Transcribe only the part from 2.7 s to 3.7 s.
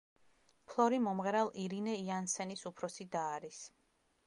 უფროსი და არის.